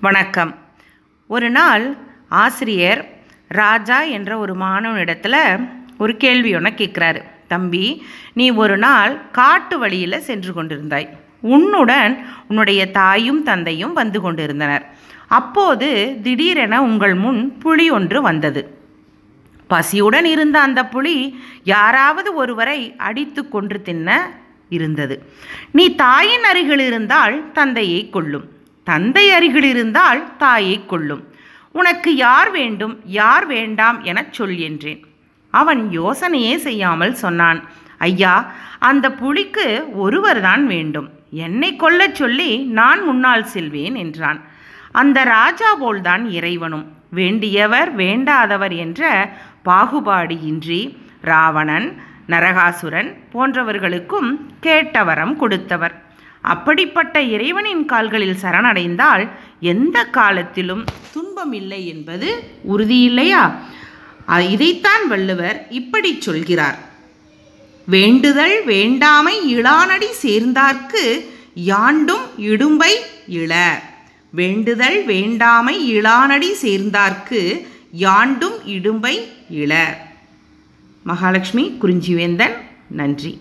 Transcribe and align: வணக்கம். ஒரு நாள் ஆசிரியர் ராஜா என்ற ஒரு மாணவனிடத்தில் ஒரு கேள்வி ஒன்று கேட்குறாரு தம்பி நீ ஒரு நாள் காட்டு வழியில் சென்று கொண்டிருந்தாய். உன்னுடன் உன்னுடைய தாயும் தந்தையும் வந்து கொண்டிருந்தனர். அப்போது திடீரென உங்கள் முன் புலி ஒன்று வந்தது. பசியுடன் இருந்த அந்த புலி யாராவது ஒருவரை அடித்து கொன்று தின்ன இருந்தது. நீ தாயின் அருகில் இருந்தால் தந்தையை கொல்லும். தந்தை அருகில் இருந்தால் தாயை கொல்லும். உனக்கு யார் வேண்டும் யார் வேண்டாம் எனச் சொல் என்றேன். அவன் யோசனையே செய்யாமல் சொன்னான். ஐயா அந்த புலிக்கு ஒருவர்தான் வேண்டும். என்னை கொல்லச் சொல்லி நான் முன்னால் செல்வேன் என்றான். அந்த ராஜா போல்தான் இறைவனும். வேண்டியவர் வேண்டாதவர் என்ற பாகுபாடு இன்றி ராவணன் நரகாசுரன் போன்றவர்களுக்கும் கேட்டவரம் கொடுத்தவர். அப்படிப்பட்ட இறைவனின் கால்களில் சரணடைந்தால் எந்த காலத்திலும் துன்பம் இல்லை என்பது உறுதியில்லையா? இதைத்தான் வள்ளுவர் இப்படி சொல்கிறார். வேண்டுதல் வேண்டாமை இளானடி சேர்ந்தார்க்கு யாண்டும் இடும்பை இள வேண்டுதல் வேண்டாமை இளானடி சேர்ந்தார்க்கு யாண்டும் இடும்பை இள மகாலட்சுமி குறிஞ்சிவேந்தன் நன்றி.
வணக்கம். 0.00 0.56
ஒரு 1.26 1.50
நாள் 1.50 1.96
ஆசிரியர் 2.28 3.08
ராஜா 3.48 4.02
என்ற 4.02 4.38
ஒரு 4.38 4.54
மாணவனிடத்தில் 4.54 5.68
ஒரு 5.98 6.16
கேள்வி 6.16 6.54
ஒன்று 6.54 6.70
கேட்குறாரு 6.70 7.22
தம்பி 7.48 8.06
நீ 8.32 8.50
ஒரு 8.50 8.78
நாள் 8.78 9.30
காட்டு 9.30 9.78
வழியில் 9.78 10.20
சென்று 10.20 10.52
கொண்டிருந்தாய். 10.52 11.08
உன்னுடன் 11.40 12.26
உன்னுடைய 12.48 12.90
தாயும் 12.90 13.42
தந்தையும் 13.42 13.92
வந்து 13.92 14.20
கொண்டிருந்தனர். 14.20 14.86
அப்போது 15.28 16.16
திடீரென 16.22 16.82
உங்கள் 16.82 17.14
முன் 17.14 17.58
புலி 17.58 17.90
ஒன்று 17.90 18.22
வந்தது. 18.22 18.78
பசியுடன் 19.70 20.24
இருந்த 20.24 20.60
அந்த 20.60 20.84
புலி 20.84 21.42
யாராவது 21.64 22.34
ஒருவரை 22.34 22.94
அடித்து 22.96 23.48
கொன்று 23.48 23.82
தின்ன 23.82 24.30
இருந்தது. 24.68 25.32
நீ 25.70 25.94
தாயின் 25.94 26.44
அருகில் 26.44 26.78
இருந்தால் 26.78 27.52
தந்தையை 27.52 28.10
கொல்லும். 28.10 28.56
தந்தை 28.88 29.30
அருகில் 29.30 29.62
இருந்தால் 29.62 30.36
தாயை 30.36 30.86
கொல்லும். 30.86 31.24
உனக்கு 31.72 32.10
யார் 32.14 32.50
வேண்டும் 32.50 33.00
யார் 33.04 33.46
வேண்டாம் 33.46 34.02
எனச் 34.02 34.32
சொல் 34.32 34.56
என்றேன். 34.56 35.04
அவன் 35.50 35.88
யோசனையே 35.90 36.56
செய்யாமல் 36.56 37.14
சொன்னான். 37.14 37.60
ஐயா 37.98 38.52
அந்த 38.78 39.12
புலிக்கு 39.12 39.66
ஒருவர்தான் 39.94 40.66
வேண்டும். 40.66 41.08
என்னை 41.30 41.76
கொல்லச் 41.76 42.14
சொல்லி 42.14 42.50
நான் 42.58 43.04
முன்னால் 43.04 43.44
செல்வேன் 43.44 43.94
என்றான். 43.94 44.40
அந்த 44.92 45.22
ராஜா 45.22 45.74
போல்தான் 45.74 46.30
இறைவனும். 46.30 46.86
வேண்டியவர் 47.14 47.90
வேண்டாதவர் 47.96 48.74
என்ற 48.76 49.02
பாகுபாடு 49.62 50.36
இன்றி 50.42 50.80
ராவணன் 51.20 51.88
நரகாசுரன் 52.28 53.10
போன்றவர்களுக்கும் 53.32 54.30
கேட்டவரம் 54.62 55.36
கொடுத்தவர். 55.36 55.94
அப்படிப்பட்ட 56.54 57.14
இறைவனின் 57.34 57.84
கால்களில் 57.92 58.40
சரணடைந்தால் 58.42 59.24
எந்த 59.72 59.98
காலத்திலும் 60.18 60.84
துன்பம் 61.14 61.54
இல்லை 61.60 61.80
என்பது 61.92 62.28
உறுதியில்லையா? 62.72 63.42
இதைத்தான் 64.54 65.04
வள்ளுவர் 65.12 65.58
இப்படி 65.80 66.10
சொல்கிறார். 66.26 66.78
வேண்டுதல் 67.94 68.56
வேண்டாமை 68.72 69.34
இளானடி 69.56 70.10
சேர்ந்தார்க்கு 70.24 71.04
யாண்டும் 71.70 72.26
இடும்பை 72.50 72.92
இள 73.42 73.54
வேண்டுதல் 74.40 74.98
வேண்டாமை 75.10 75.76
இளானடி 75.94 76.50
சேர்ந்தார்க்கு 76.64 77.40
யாண்டும் 78.04 78.58
இடும்பை 78.76 79.14
இள 79.62 79.72
மகாலட்சுமி 81.02 81.64
குறிஞ்சிவேந்தன் 81.82 82.56
நன்றி. 83.00 83.32